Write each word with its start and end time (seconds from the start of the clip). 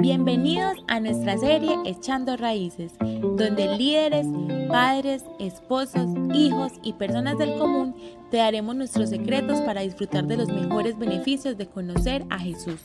Bienvenidos 0.00 0.78
a 0.88 0.98
nuestra 0.98 1.36
serie 1.36 1.76
Echando 1.84 2.34
Raíces, 2.38 2.92
donde 2.98 3.76
líderes, 3.76 4.26
padres, 4.66 5.24
esposos, 5.38 6.08
hijos 6.32 6.72
y 6.82 6.94
personas 6.94 7.36
del 7.36 7.58
común 7.58 7.94
te 8.30 8.38
daremos 8.38 8.74
nuestros 8.74 9.10
secretos 9.10 9.60
para 9.60 9.82
disfrutar 9.82 10.24
de 10.24 10.38
los 10.38 10.48
mejores 10.48 10.98
beneficios 10.98 11.58
de 11.58 11.66
conocer 11.66 12.24
a 12.30 12.38
Jesús. 12.38 12.80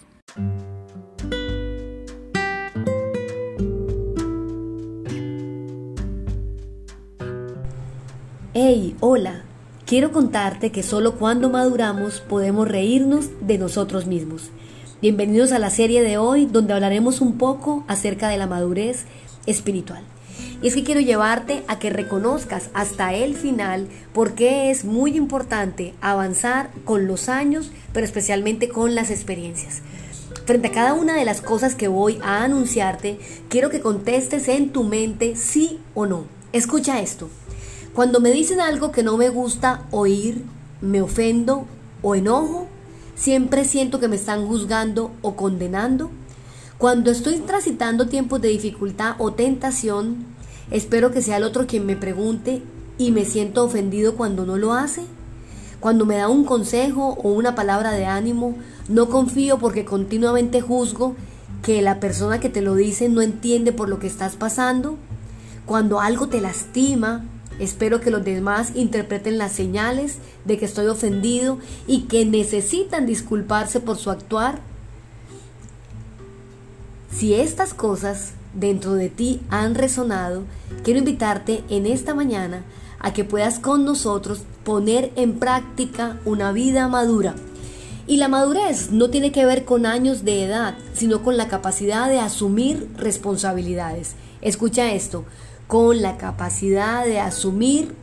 Hey, 8.53 8.97
hola. 8.99 9.43
Quiero 9.85 10.11
contarte 10.11 10.71
que 10.71 10.81
solo 10.81 11.15
cuando 11.15 11.49
maduramos 11.49 12.19
podemos 12.19 12.67
reírnos 12.67 13.29
de 13.39 13.59
nosotros 13.59 14.07
mismos. 14.07 14.49
Bienvenidos 15.01 15.51
a 15.51 15.59
la 15.59 15.71
serie 15.71 16.01
de 16.03 16.17
hoy 16.17 16.45
donde 16.45 16.73
hablaremos 16.73 17.19
un 17.19 17.37
poco 17.37 17.83
acerca 17.89 18.29
de 18.29 18.37
la 18.37 18.47
madurez 18.47 19.03
espiritual. 19.45 20.01
Y 20.61 20.69
es 20.69 20.73
que 20.73 20.85
quiero 20.85 21.01
llevarte 21.01 21.63
a 21.67 21.79
que 21.79 21.89
reconozcas 21.89 22.69
hasta 22.73 23.13
el 23.13 23.35
final 23.35 23.89
por 24.13 24.35
qué 24.35 24.71
es 24.71 24.85
muy 24.85 25.17
importante 25.17 25.93
avanzar 25.99 26.69
con 26.85 27.07
los 27.07 27.27
años, 27.27 27.71
pero 27.91 28.05
especialmente 28.05 28.69
con 28.69 28.95
las 28.95 29.11
experiencias. 29.11 29.81
Frente 30.45 30.69
a 30.69 30.71
cada 30.71 30.93
una 30.93 31.17
de 31.17 31.25
las 31.25 31.41
cosas 31.41 31.75
que 31.75 31.89
voy 31.89 32.17
a 32.23 32.45
anunciarte, 32.45 33.19
quiero 33.49 33.69
que 33.69 33.81
contestes 33.81 34.47
en 34.47 34.71
tu 34.71 34.85
mente 34.85 35.35
sí 35.35 35.77
o 35.93 36.05
no. 36.05 36.23
Escucha 36.53 37.01
esto. 37.01 37.29
Cuando 37.93 38.21
me 38.21 38.31
dicen 38.31 38.61
algo 38.61 38.93
que 38.93 39.03
no 39.03 39.17
me 39.17 39.27
gusta 39.27 39.83
oír, 39.91 40.45
me 40.79 41.01
ofendo 41.01 41.65
o 42.01 42.15
enojo, 42.15 42.69
Siempre 43.15 43.63
siento 43.63 43.99
que 43.99 44.07
me 44.07 44.17
están 44.17 44.45
juzgando 44.45 45.11
o 45.21 45.35
condenando. 45.35 46.11
Cuando 46.77 47.11
estoy 47.11 47.37
transitando 47.39 48.07
tiempos 48.07 48.41
de 48.41 48.49
dificultad 48.49 49.15
o 49.19 49.33
tentación, 49.33 50.25
espero 50.69 51.11
que 51.11 51.21
sea 51.21 51.37
el 51.37 51.43
otro 51.43 51.65
quien 51.65 51.85
me 51.85 51.95
pregunte 51.95 52.61
y 52.97 53.11
me 53.11 53.23
siento 53.23 53.63
ofendido 53.63 54.15
cuando 54.15 54.45
no 54.45 54.57
lo 54.57 54.73
hace. 54.73 55.03
Cuando 55.79 56.05
me 56.05 56.17
da 56.17 56.27
un 56.27 56.43
consejo 56.43 57.17
o 57.21 57.29
una 57.29 57.55
palabra 57.55 57.91
de 57.91 58.05
ánimo, 58.05 58.55
no 58.89 59.07
confío 59.09 59.59
porque 59.59 59.85
continuamente 59.85 60.59
juzgo 60.59 61.15
que 61.63 61.81
la 61.81 61.99
persona 61.99 62.39
que 62.39 62.49
te 62.49 62.61
lo 62.61 62.75
dice 62.75 63.07
no 63.07 63.21
entiende 63.21 63.71
por 63.71 63.87
lo 63.87 63.99
que 63.99 64.07
estás 64.07 64.35
pasando. 64.35 64.97
Cuando 65.65 66.01
algo 66.01 66.27
te 66.27 66.41
lastima, 66.41 67.23
Espero 67.59 68.01
que 68.01 68.11
los 68.11 68.23
demás 68.23 68.71
interpreten 68.75 69.37
las 69.37 69.53
señales 69.53 70.17
de 70.43 70.57
que 70.57 70.65
estoy 70.65 70.87
ofendido 70.87 71.57
y 71.87 72.03
que 72.03 72.25
necesitan 72.25 73.05
disculparse 73.05 73.79
por 73.79 73.97
su 73.97 74.11
actuar. 74.11 74.59
Si 77.11 77.33
estas 77.33 77.73
cosas 77.73 78.33
dentro 78.53 78.93
de 78.93 79.09
ti 79.09 79.41
han 79.49 79.75
resonado, 79.75 80.43
quiero 80.83 80.99
invitarte 80.99 81.63
en 81.69 81.85
esta 81.85 82.13
mañana 82.13 82.63
a 82.99 83.13
que 83.13 83.23
puedas 83.23 83.59
con 83.59 83.85
nosotros 83.85 84.41
poner 84.63 85.11
en 85.15 85.39
práctica 85.39 86.19
una 86.25 86.51
vida 86.51 86.87
madura. 86.87 87.35
Y 88.07 88.17
la 88.17 88.27
madurez 88.27 88.91
no 88.91 89.09
tiene 89.09 89.31
que 89.31 89.45
ver 89.45 89.65
con 89.65 89.85
años 89.85 90.25
de 90.25 90.43
edad, 90.43 90.75
sino 90.93 91.23
con 91.23 91.37
la 91.37 91.47
capacidad 91.47 92.09
de 92.09 92.19
asumir 92.19 92.89
responsabilidades. 92.97 94.15
Escucha 94.41 94.91
esto, 94.91 95.25
con 95.67 96.01
la 96.01 96.17
capacidad 96.17 97.05
de 97.05 97.19
asumir 97.19 97.95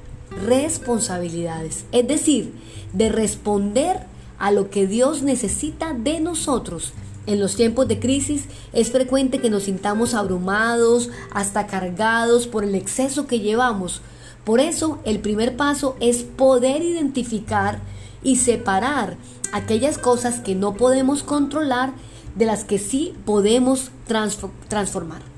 responsabilidades, 0.46 1.84
es 1.92 2.06
decir, 2.06 2.54
de 2.92 3.08
responder 3.08 4.00
a 4.38 4.50
lo 4.50 4.70
que 4.70 4.86
Dios 4.86 5.22
necesita 5.22 5.92
de 5.92 6.20
nosotros. 6.20 6.92
En 7.26 7.38
los 7.38 7.54
tiempos 7.54 7.86
de 7.86 8.00
crisis 8.00 8.46
es 8.72 8.90
frecuente 8.90 9.38
que 9.38 9.50
nos 9.50 9.64
sintamos 9.64 10.14
abrumados, 10.14 11.10
hasta 11.32 11.68
cargados 11.68 12.48
por 12.48 12.64
el 12.64 12.74
exceso 12.74 13.28
que 13.28 13.38
llevamos. 13.38 14.00
Por 14.44 14.58
eso 14.58 14.98
el 15.04 15.20
primer 15.20 15.56
paso 15.56 15.96
es 16.00 16.24
poder 16.24 16.82
identificar 16.82 17.78
y 18.24 18.36
separar 18.36 19.16
aquellas 19.52 19.98
cosas 19.98 20.40
que 20.40 20.56
no 20.56 20.74
podemos 20.74 21.22
controlar 21.22 21.92
de 22.34 22.46
las 22.46 22.64
que 22.64 22.78
sí 22.78 23.14
podemos 23.24 23.92
transformar. 24.06 25.31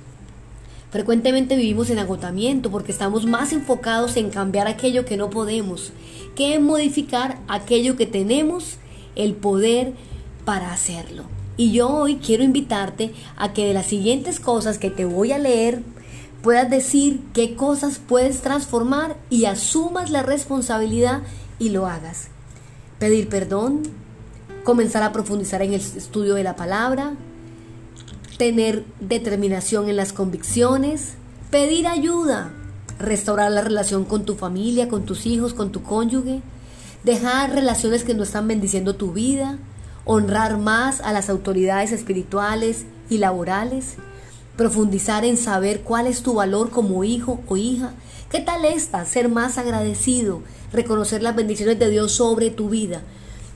Frecuentemente 0.94 1.56
vivimos 1.56 1.90
en 1.90 1.98
agotamiento 1.98 2.70
porque 2.70 2.92
estamos 2.92 3.26
más 3.26 3.52
enfocados 3.52 4.16
en 4.16 4.30
cambiar 4.30 4.68
aquello 4.68 5.04
que 5.04 5.16
no 5.16 5.28
podemos 5.28 5.90
que 6.36 6.54
en 6.54 6.62
modificar 6.62 7.40
aquello 7.48 7.96
que 7.96 8.06
tenemos 8.06 8.76
el 9.16 9.34
poder 9.34 9.94
para 10.44 10.72
hacerlo. 10.72 11.24
Y 11.56 11.72
yo 11.72 11.88
hoy 11.88 12.18
quiero 12.24 12.44
invitarte 12.44 13.12
a 13.36 13.52
que 13.52 13.66
de 13.66 13.74
las 13.74 13.86
siguientes 13.86 14.38
cosas 14.38 14.78
que 14.78 14.88
te 14.88 15.04
voy 15.04 15.32
a 15.32 15.38
leer 15.38 15.82
puedas 16.44 16.70
decir 16.70 17.18
qué 17.32 17.56
cosas 17.56 17.98
puedes 17.98 18.40
transformar 18.42 19.16
y 19.30 19.46
asumas 19.46 20.12
la 20.12 20.22
responsabilidad 20.22 21.22
y 21.58 21.70
lo 21.70 21.86
hagas. 21.86 22.28
Pedir 23.00 23.28
perdón, 23.28 23.82
comenzar 24.62 25.02
a 25.02 25.10
profundizar 25.10 25.60
en 25.60 25.74
el 25.74 25.80
estudio 25.80 26.34
de 26.34 26.44
la 26.44 26.54
palabra, 26.54 27.14
tener 28.36 28.84
determinación 29.00 29.88
en 29.88 29.96
las 29.96 30.12
convicciones, 30.12 31.14
pedir 31.50 31.86
ayuda, 31.86 32.52
restaurar 32.98 33.50
la 33.52 33.60
relación 33.60 34.04
con 34.04 34.24
tu 34.24 34.34
familia, 34.34 34.88
con 34.88 35.04
tus 35.04 35.26
hijos, 35.26 35.54
con 35.54 35.70
tu 35.70 35.82
cónyuge, 35.82 36.40
dejar 37.04 37.52
relaciones 37.52 38.04
que 38.04 38.14
no 38.14 38.22
están 38.22 38.48
bendiciendo 38.48 38.96
tu 38.96 39.12
vida, 39.12 39.58
honrar 40.04 40.58
más 40.58 41.00
a 41.00 41.12
las 41.12 41.30
autoridades 41.30 41.92
espirituales 41.92 42.84
y 43.08 43.18
laborales, 43.18 43.94
profundizar 44.56 45.24
en 45.24 45.36
saber 45.36 45.82
cuál 45.82 46.06
es 46.06 46.22
tu 46.22 46.34
valor 46.34 46.70
como 46.70 47.04
hijo 47.04 47.40
o 47.48 47.56
hija. 47.56 47.92
¿Qué 48.30 48.40
tal 48.40 48.64
esta? 48.64 49.04
Ser 49.04 49.28
más 49.28 49.58
agradecido, 49.58 50.42
reconocer 50.72 51.22
las 51.22 51.36
bendiciones 51.36 51.78
de 51.78 51.90
Dios 51.90 52.12
sobre 52.12 52.50
tu 52.50 52.68
vida, 52.68 53.02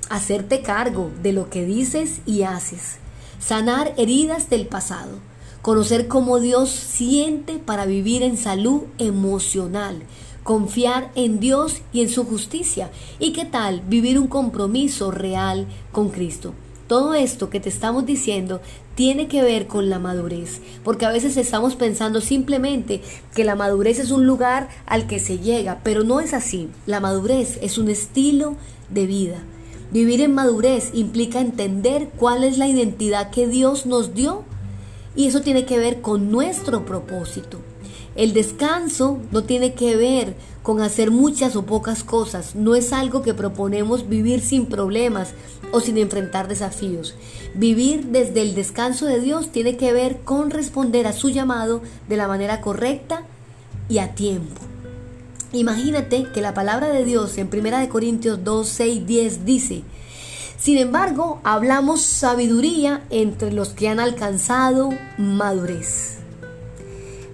hacerte 0.08 0.62
cargo 0.62 1.10
de 1.22 1.32
lo 1.32 1.50
que 1.50 1.64
dices 1.64 2.20
y 2.26 2.42
haces 2.42 2.98
sanar 3.38 3.94
heridas 3.97 4.50
del 4.50 4.66
pasado, 4.66 5.19
conocer 5.62 6.09
cómo 6.09 6.41
Dios 6.41 6.71
siente 6.71 7.59
para 7.59 7.87
vivir 7.87 8.22
en 8.22 8.37
salud 8.37 8.82
emocional, 8.99 10.03
confiar 10.43 11.10
en 11.15 11.41
Dios 11.41 11.82
y 11.93 12.00
en 12.03 12.09
su 12.09 12.25
justicia 12.25 12.91
y 13.19 13.32
qué 13.32 13.44
tal 13.44 13.82
vivir 13.82 14.19
un 14.19 14.28
compromiso 14.28 15.10
real 15.10 15.66
con 15.93 16.10
Cristo. 16.10 16.54
Todo 16.87 17.12
esto 17.12 17.50
que 17.50 17.60
te 17.60 17.69
estamos 17.69 18.06
diciendo 18.06 18.62
tiene 18.94 19.28
que 19.28 19.43
ver 19.43 19.66
con 19.66 19.91
la 19.91 19.99
madurez, 19.99 20.62
porque 20.82 21.05
a 21.05 21.12
veces 21.12 21.37
estamos 21.37 21.76
pensando 21.76 22.22
simplemente 22.22 23.03
que 23.34 23.44
la 23.44 23.56
madurez 23.56 23.99
es 23.99 24.10
un 24.10 24.26
lugar 24.26 24.70
al 24.87 25.06
que 25.06 25.20
se 25.20 25.38
llega, 25.38 25.81
pero 25.84 26.03
no 26.03 26.19
es 26.19 26.32
así. 26.32 26.70
La 26.87 26.99
madurez 26.99 27.59
es 27.60 27.76
un 27.76 27.91
estilo 27.91 28.56
de 28.88 29.06
vida. 29.06 29.37
Vivir 29.91 30.21
en 30.21 30.34
madurez 30.34 30.91
implica 30.93 31.41
entender 31.41 32.10
cuál 32.16 32.44
es 32.44 32.59
la 32.59 32.69
identidad 32.69 33.31
que 33.31 33.47
Dios 33.47 33.87
nos 33.87 34.15
dio 34.15 34.44
y 35.16 35.26
eso 35.26 35.41
tiene 35.41 35.65
que 35.65 35.78
ver 35.78 36.03
con 36.03 36.31
nuestro 36.31 36.84
propósito. 36.84 37.59
El 38.15 38.34
descanso 38.34 39.19
no 39.31 39.44
tiene 39.44 39.75
que 39.75 39.97
ver 39.97 40.34
con 40.62 40.82
hacer 40.82 41.10
muchas 41.10 41.56
o 41.56 41.65
pocas 41.65 42.04
cosas, 42.04 42.54
no 42.54 42.75
es 42.75 42.93
algo 42.93 43.22
que 43.22 43.32
proponemos 43.32 44.09
vivir 44.09 44.41
sin 44.41 44.66
problemas 44.66 45.32
o 45.72 45.81
sin 45.81 45.97
enfrentar 45.97 46.49
desafíos. 46.49 47.15
Vivir 47.55 48.06
desde 48.06 48.43
el 48.43 48.55
descanso 48.55 49.06
de 49.06 49.20
Dios 49.20 49.53
tiene 49.53 49.76
que 49.76 49.93
ver 49.93 50.19
con 50.19 50.50
responder 50.50 51.06
a 51.06 51.12
su 51.12 51.31
llamado 51.31 51.81
de 52.09 52.16
la 52.16 52.28
manera 52.28 52.60
correcta 52.60 53.22
y 53.88 53.99
a 53.99 54.15
tiempo. 54.15 54.67
Imagínate 55.53 56.26
que 56.34 56.42
la 56.42 56.53
palabra 56.53 56.88
de 56.88 57.04
Dios 57.04 57.38
en 57.38 57.48
1 57.50 57.88
Corintios 57.88 58.44
2, 58.44 58.69
6, 58.69 59.06
10 59.06 59.44
dice, 59.47 59.82
sin 60.59 60.76
embargo, 60.76 61.41
hablamos 61.42 62.03
sabiduría 62.03 63.03
entre 63.09 63.53
los 63.53 63.70
que 63.70 63.88
han 63.88 63.98
alcanzado 63.98 64.91
madurez. 65.16 66.19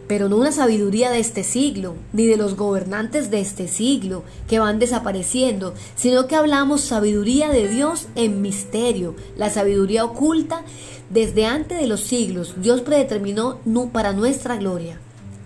Pero 0.07 0.29
no 0.29 0.37
una 0.37 0.53
sabiduría 0.53 1.11
de 1.11 1.19
este 1.19 1.43
siglo, 1.43 1.97
ni 2.13 2.27
de 2.27 2.37
los 2.37 2.55
gobernantes 2.55 3.31
de 3.31 3.41
este 3.41 3.67
siglo 3.67 4.23
que 4.47 4.61
van 4.61 4.79
desapareciendo, 4.79 5.75
sino 5.97 6.29
que 6.29 6.37
hablamos 6.37 6.83
sabiduría 6.83 7.49
de 7.49 7.67
Dios 7.67 8.07
en 8.15 8.43
misterio, 8.43 9.17
la 9.37 9.51
sabiduría 9.51 10.05
oculta 10.05 10.63
desde 11.11 11.47
antes 11.47 11.81
de 11.81 11.89
los 11.89 12.03
siglos. 12.03 12.55
Dios 12.59 12.83
predeterminó 12.83 13.59
para 13.93 14.13
nuestra 14.13 14.57
gloria 14.57 15.01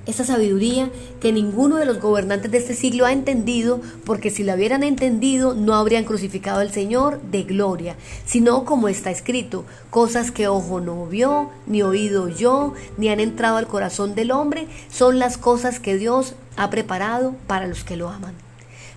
esa 0.08 0.25
sabiduría 0.25 0.90
que 1.20 1.32
ninguno 1.32 1.76
de 1.76 1.84
los 1.84 2.00
gobernantes 2.00 2.50
de 2.50 2.58
este 2.58 2.75
siglo 2.75 3.05
ha 3.05 3.12
entendido, 3.12 3.81
porque 4.06 4.31
si 4.31 4.43
la 4.43 4.55
hubieran 4.55 4.82
entendido 4.82 5.55
no 5.55 5.75
habrían 5.75 6.05
crucificado 6.05 6.60
al 6.60 6.72
Señor 6.72 7.20
de 7.31 7.43
gloria, 7.43 7.94
sino 8.25 8.64
como 8.64 8.88
está 8.88 9.10
escrito, 9.10 9.66
cosas 9.90 10.31
que 10.31 10.49
ojo 10.49 10.81
no 10.81 11.06
vio, 11.06 11.50
ni 11.66 11.82
oído 11.82 12.28
yo, 12.28 12.72
ni 12.96 13.10
han 13.10 13.20
entrado 13.20 13.58
al 13.58 13.69
corazón 13.69 14.14
del 14.14 14.31
hombre, 14.31 14.66
son 14.90 15.19
las 15.19 15.37
cosas 15.37 15.78
que 15.78 15.96
Dios 15.96 16.34
ha 16.56 16.70
preparado 16.70 17.37
para 17.46 17.66
los 17.66 17.84
que 17.84 17.96
lo 17.96 18.08
aman. 18.08 18.34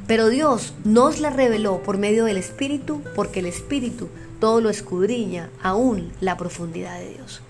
Pero 0.07 0.29
Dios 0.29 0.73
nos 0.85 1.19
la 1.19 1.29
reveló 1.29 1.83
por 1.83 1.97
medio 1.97 2.23
del 2.23 2.37
Espíritu, 2.37 3.01
porque 3.15 3.41
el 3.41 3.47
Espíritu 3.47 4.07
todo 4.39 4.61
lo 4.61 4.69
escudriña, 4.69 5.49
aún 5.61 6.11
la 6.21 6.37
profundidad 6.37 6.97
de 6.99 7.09
Dios. 7.09 7.41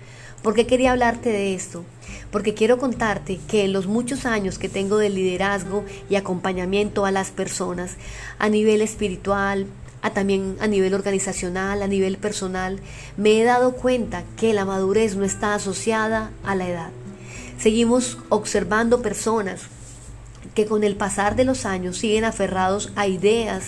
¿Por 0.42 0.54
qué 0.54 0.66
quería 0.66 0.90
hablarte 0.90 1.30
de 1.30 1.54
esto? 1.54 1.84
Porque 2.32 2.54
quiero 2.54 2.78
contarte 2.78 3.38
que 3.46 3.64
en 3.64 3.72
los 3.72 3.86
muchos 3.86 4.26
años 4.26 4.58
que 4.58 4.68
tengo 4.68 4.98
de 4.98 5.08
liderazgo 5.08 5.84
y 6.10 6.16
acompañamiento 6.16 7.04
a 7.06 7.12
las 7.12 7.30
personas 7.30 7.96
a 8.40 8.48
nivel 8.48 8.82
espiritual, 8.82 9.66
a 10.02 10.10
también 10.10 10.56
a 10.60 10.66
nivel 10.66 10.94
organizacional, 10.94 11.80
a 11.80 11.86
nivel 11.86 12.16
personal, 12.16 12.80
me 13.16 13.40
he 13.40 13.44
dado 13.44 13.72
cuenta 13.72 14.24
que 14.36 14.52
la 14.52 14.64
madurez 14.64 15.14
no 15.14 15.24
está 15.24 15.54
asociada 15.54 16.32
a 16.44 16.56
la 16.56 16.68
edad. 16.68 16.90
Seguimos 17.56 18.18
observando 18.28 19.00
personas 19.00 19.60
que 20.56 20.66
con 20.66 20.82
el 20.82 20.96
pasar 20.96 21.36
de 21.36 21.44
los 21.44 21.64
años 21.64 21.98
siguen 21.98 22.24
aferrados 22.24 22.92
a 22.96 23.06
ideas, 23.06 23.64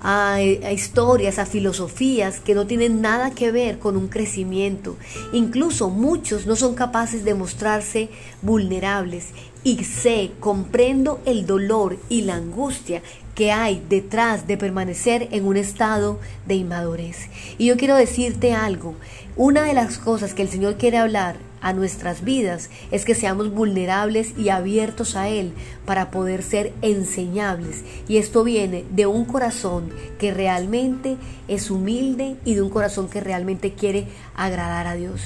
a, 0.00 0.40
historias, 0.42 1.38
a 1.38 1.46
filosofías 1.46 2.40
que 2.40 2.54
no 2.54 2.66
tienen 2.66 3.00
nada 3.00 3.30
que 3.32 3.52
ver 3.52 3.78
con 3.78 3.96
un 3.96 4.08
crecimiento. 4.08 4.96
Incluso 5.32 5.90
muchos 5.90 6.46
no 6.46 6.56
son 6.56 6.74
capaces 6.74 7.24
de 7.24 7.34
mostrarse 7.34 8.08
vulnerables 8.42 9.28
y 9.62 9.84
sé, 9.84 10.32
comprendo 10.40 11.20
el 11.26 11.46
dolor 11.46 11.98
y 12.08 12.22
la 12.22 12.36
angustia 12.36 13.02
que 13.34 13.52
hay 13.52 13.82
detrás 13.88 14.46
de 14.46 14.56
permanecer 14.56 15.28
en 15.32 15.46
un 15.46 15.56
estado 15.56 16.18
de 16.46 16.54
inmadurez. 16.54 17.28
Y 17.58 17.66
yo 17.66 17.76
quiero 17.76 17.96
decirte 17.96 18.54
algo, 18.54 18.94
una 19.36 19.62
de 19.62 19.74
las 19.74 19.98
cosas 19.98 20.34
que 20.34 20.42
el 20.42 20.48
Señor 20.48 20.76
quiere 20.76 20.98
hablar 20.98 21.49
a 21.60 21.72
nuestras 21.72 22.24
vidas 22.24 22.70
es 22.90 23.04
que 23.04 23.14
seamos 23.14 23.52
vulnerables 23.52 24.36
y 24.38 24.48
abiertos 24.48 25.16
a 25.16 25.28
Él 25.28 25.52
para 25.84 26.10
poder 26.10 26.42
ser 26.42 26.72
enseñables. 26.82 27.82
Y 28.08 28.16
esto 28.16 28.44
viene 28.44 28.84
de 28.90 29.06
un 29.06 29.24
corazón 29.24 29.90
que 30.18 30.32
realmente 30.32 31.16
es 31.48 31.70
humilde 31.70 32.36
y 32.44 32.54
de 32.54 32.62
un 32.62 32.70
corazón 32.70 33.08
que 33.08 33.20
realmente 33.20 33.72
quiere 33.72 34.06
agradar 34.36 34.86
a 34.86 34.94
Dios. 34.94 35.20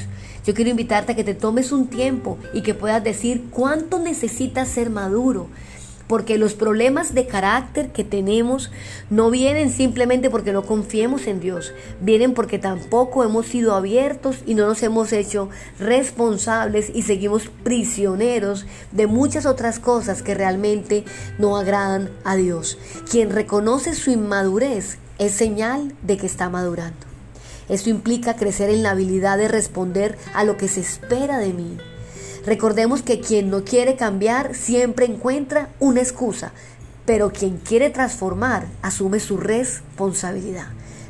Yo 0.47 0.55
quiero 0.55 0.71
invitarte 0.71 1.13
a 1.13 1.17
que 1.17 1.25
te 1.25 1.35
tomes 1.35 1.73
un 1.73 1.89
tiempo 1.89 2.39
y 2.53 2.63
que 2.63 2.75
puedas 2.75 3.03
decir 3.03 3.45
cuánto 3.51 3.99
necesitas 3.99 4.69
ser 4.69 4.91
maduro 4.91 5.49
porque 6.06 6.39
los 6.39 6.55
problemas 6.55 7.15
de 7.15 7.27
carácter 7.27 7.91
que 7.93 8.05
tenemos 8.05 8.71
no 9.11 9.31
vienen 9.31 9.71
simplemente 9.71 10.31
porque 10.31 10.53
no 10.53 10.62
confiemos 10.62 11.27
en 11.27 11.41
Dios, 11.41 11.73
vienen 12.01 12.35
porque 12.35 12.59
tampoco 12.59 13.25
hemos 13.25 13.47
sido 13.47 13.75
abiertos 13.75 14.39
y 14.47 14.55
no 14.55 14.67
nos 14.67 14.83
hemos 14.83 15.12
hecho 15.12 15.49
responsables 15.79 16.91
y 16.95 17.03
seguimos 17.03 17.51
prisioneros 17.62 18.67
de 18.93 19.06
muchas 19.06 19.47
otras 19.47 19.79
cosas 19.79 20.23
que 20.23 20.35
realmente 20.35 21.05
no 21.39 21.56
agradan 21.56 22.11
a 22.25 22.37
Dios. 22.37 22.79
Quien 23.11 23.31
reconoce 23.31 23.95
su 23.95 24.11
inmadurez 24.11 24.99
es 25.19 25.33
señal 25.33 25.95
de 26.03 26.17
que 26.17 26.27
está 26.27 26.49
madurando. 26.51 27.06
Esto 27.69 27.89
implica 27.89 28.37
crecer 28.37 28.69
en 28.69 28.83
la 28.83 28.91
habilidad 28.91 29.39
de 29.39 29.49
responder 29.49 30.19
a 30.35 30.45
lo 30.45 30.59
que 30.59 30.69
se 30.69 30.81
espera 30.81 31.39
de 31.39 31.55
mí 31.55 31.79
Recordemos 32.46 33.02
que 33.02 33.20
quien 33.20 33.49
no 33.49 33.64
quiere 33.64 33.96
cambiar 33.96 34.55
siempre 34.55 35.06
encuentra 35.06 35.70
una 35.81 36.00
excusa, 36.00 36.52
pero 37.06 37.31
quien 37.31 37.56
quiere 37.56 37.88
transformar 37.88 38.67
asume 38.82 39.19
su 39.19 39.38
responsabilidad. 39.38 40.67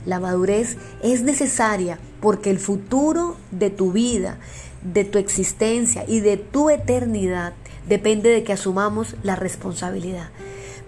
La 0.06 0.20
madurez 0.20 0.76
es 1.02 1.22
necesaria 1.22 1.98
porque 2.20 2.50
el 2.50 2.58
futuro 2.58 3.36
de 3.50 3.70
tu 3.70 3.90
vida, 3.90 4.38
de 4.82 5.04
tu 5.04 5.18
existencia 5.18 6.04
y 6.06 6.20
de 6.20 6.36
tu 6.36 6.70
eternidad 6.70 7.54
depende 7.88 8.30
de 8.30 8.44
que 8.44 8.52
asumamos 8.52 9.16
la 9.22 9.34
responsabilidad. 9.34 10.28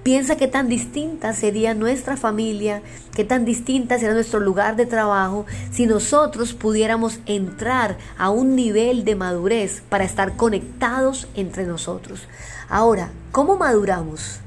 Piensa 0.06 0.36
qué 0.36 0.46
tan 0.46 0.68
distinta 0.68 1.32
sería 1.32 1.74
nuestra 1.74 2.16
familia, 2.16 2.80
qué 3.12 3.24
tan 3.24 3.44
distinta 3.44 3.98
sería 3.98 4.14
nuestro 4.14 4.38
lugar 4.38 4.76
de 4.76 4.86
trabajo 4.86 5.46
si 5.72 5.86
nosotros 5.86 6.54
pudiéramos 6.54 7.18
entrar 7.26 7.98
a 8.16 8.30
un 8.30 8.54
nivel 8.54 9.04
de 9.04 9.16
madurez 9.16 9.82
para 9.88 10.04
estar 10.04 10.36
conectados 10.36 11.26
entre 11.34 11.66
nosotros. 11.66 12.28
Ahora, 12.68 13.10
¿cómo 13.32 13.56
maduramos? 13.56 14.38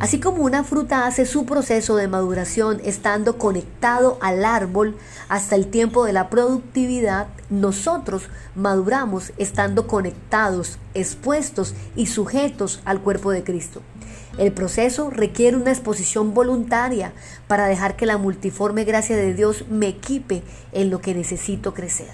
Así 0.00 0.20
como 0.20 0.42
una 0.42 0.64
fruta 0.64 1.06
hace 1.06 1.26
su 1.26 1.44
proceso 1.44 1.96
de 1.96 2.08
maduración 2.08 2.80
estando 2.82 3.36
conectado 3.36 4.16
al 4.22 4.42
árbol 4.42 4.96
hasta 5.28 5.54
el 5.54 5.66
tiempo 5.66 6.06
de 6.06 6.14
la 6.14 6.30
productividad, 6.30 7.26
nosotros 7.50 8.30
maduramos 8.54 9.34
estando 9.36 9.86
conectados, 9.86 10.78
expuestos 10.94 11.74
y 11.94 12.06
sujetos 12.06 12.80
al 12.86 13.02
cuerpo 13.02 13.32
de 13.32 13.44
Cristo. 13.44 13.82
El 14.38 14.52
proceso 14.52 15.10
requiere 15.10 15.56
una 15.56 15.70
exposición 15.70 16.34
voluntaria 16.34 17.12
para 17.46 17.66
dejar 17.66 17.96
que 17.96 18.06
la 18.06 18.18
multiforme 18.18 18.84
gracia 18.84 19.16
de 19.16 19.34
Dios 19.34 19.64
me 19.68 19.88
equipe 19.88 20.42
en 20.72 20.90
lo 20.90 21.00
que 21.00 21.14
necesito 21.14 21.74
crecer. 21.74 22.08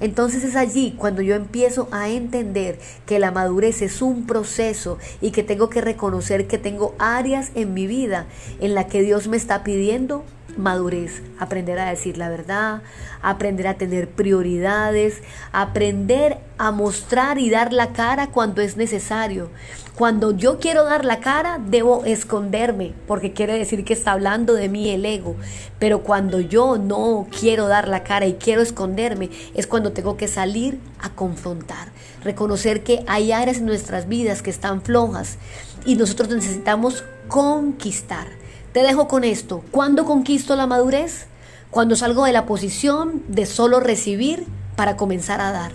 Entonces 0.00 0.44
es 0.44 0.56
allí 0.56 0.94
cuando 0.98 1.22
yo 1.22 1.34
empiezo 1.34 1.88
a 1.92 2.08
entender 2.08 2.78
que 3.06 3.18
la 3.18 3.30
madurez 3.30 3.82
es 3.82 4.02
un 4.02 4.26
proceso 4.26 4.98
y 5.20 5.30
que 5.30 5.42
tengo 5.42 5.70
que 5.70 5.80
reconocer 5.80 6.46
que 6.46 6.58
tengo 6.58 6.94
áreas 6.98 7.52
en 7.54 7.72
mi 7.72 7.86
vida 7.86 8.26
en 8.60 8.74
la 8.74 8.86
que 8.86 9.02
Dios 9.02 9.28
me 9.28 9.36
está 9.36 9.64
pidiendo 9.64 10.24
madurez, 10.56 11.22
aprender 11.38 11.78
a 11.78 11.90
decir 11.90 12.18
la 12.18 12.28
verdad, 12.28 12.82
aprender 13.22 13.66
a 13.66 13.74
tener 13.74 14.08
prioridades, 14.08 15.22
aprender 15.52 16.38
a 16.58 16.70
mostrar 16.70 17.38
y 17.38 17.50
dar 17.50 17.72
la 17.72 17.92
cara 17.92 18.28
cuando 18.28 18.60
es 18.62 18.76
necesario. 18.76 19.50
Cuando 19.94 20.30
yo 20.30 20.58
quiero 20.58 20.84
dar 20.84 21.04
la 21.04 21.20
cara, 21.20 21.60
debo 21.64 22.04
esconderme, 22.06 22.94
porque 23.06 23.32
quiere 23.32 23.58
decir 23.58 23.84
que 23.84 23.92
está 23.92 24.12
hablando 24.12 24.54
de 24.54 24.68
mí 24.68 24.88
el 24.88 25.04
ego. 25.04 25.36
Pero 25.78 26.02
cuando 26.02 26.40
yo 26.40 26.78
no 26.78 27.26
quiero 27.38 27.68
dar 27.68 27.88
la 27.88 28.02
cara 28.02 28.26
y 28.26 28.34
quiero 28.34 28.62
esconderme, 28.62 29.28
es 29.54 29.66
cuando 29.66 29.92
tengo 29.92 30.16
que 30.16 30.28
salir 30.28 30.80
a 30.98 31.10
confrontar, 31.10 31.88
reconocer 32.24 32.82
que 32.82 33.04
hay 33.06 33.32
áreas 33.32 33.58
en 33.58 33.66
nuestras 33.66 34.08
vidas 34.08 34.40
que 34.40 34.50
están 34.50 34.80
flojas 34.80 35.36
y 35.84 35.96
nosotros 35.96 36.30
necesitamos 36.30 37.04
conquistar. 37.28 38.41
Te 38.72 38.82
dejo 38.82 39.06
con 39.06 39.22
esto. 39.22 39.62
¿Cuándo 39.70 40.06
conquisto 40.06 40.56
la 40.56 40.66
madurez? 40.66 41.26
Cuando 41.70 41.94
salgo 41.94 42.24
de 42.24 42.32
la 42.32 42.46
posición 42.46 43.22
de 43.28 43.44
solo 43.44 43.80
recibir 43.80 44.46
para 44.76 44.96
comenzar 44.96 45.42
a 45.42 45.52
dar. 45.52 45.72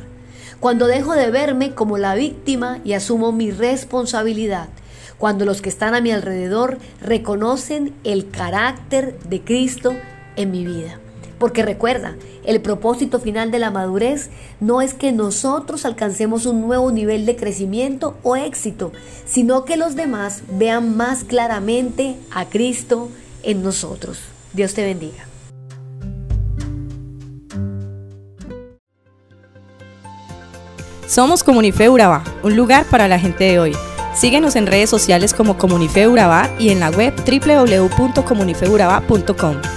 Cuando 0.60 0.88
dejo 0.88 1.14
de 1.14 1.30
verme 1.30 1.76
como 1.76 2.00
la 2.00 2.16
víctima 2.16 2.80
y 2.84 2.94
asumo 2.94 3.32
mi 3.32 3.52
responsabilidad. 3.52 4.70
Cuando 5.20 5.46
los 5.46 5.62
que 5.62 5.70
están 5.70 5.94
a 5.94 6.02
mi 6.02 6.12
alrededor 6.12 6.80
reconocen 7.00 7.94
el 8.04 8.32
carácter 8.32 9.20
de 9.20 9.44
Cristo 9.44 9.94
en 10.36 10.50
mi 10.50 10.66
vida. 10.66 11.00
Porque 11.40 11.64
recuerda, 11.64 12.16
el 12.46 12.62
propósito 12.62 13.20
final 13.20 13.52
de 13.52 13.60
la 13.60 13.72
madurez 13.72 14.30
no 14.60 14.82
es 14.82 14.94
que 14.94 15.12
nosotros 15.12 15.86
alcancemos 15.86 16.46
un 16.46 16.62
nuevo 16.62 16.92
nivel 16.92 17.26
de 17.26 17.36
crecimiento 17.36 18.16
o 18.24 18.36
éxito, 18.36 18.92
sino 19.26 19.66
que 19.66 19.78
los 19.78 19.96
demás 19.96 20.44
vean 20.52 20.98
más 20.98 21.24
claramente 21.24 22.16
a 22.32 22.46
Cristo 22.46 23.10
en 23.44 23.64
nosotros. 23.64 24.20
Dios 24.54 24.74
te 24.74 24.84
bendiga. 24.84 25.28
Somos 31.08 31.44
Comunife 31.44 31.90
Urabá, 31.90 32.24
un 32.44 32.58
lugar 32.58 32.86
para 32.86 33.08
la 33.08 33.18
gente 33.18 33.46
de 33.46 33.60
hoy. 33.60 33.76
Síguenos 34.14 34.56
en 34.56 34.68
redes 34.68 34.90
sociales 34.90 35.34
como 35.34 35.58
Comunife 35.58 36.08
Urabá 36.08 36.50
y 36.60 36.70
en 36.70 36.80
la 36.80 36.90
web 36.90 37.14
www.comunifeurabá.com. 37.16 39.77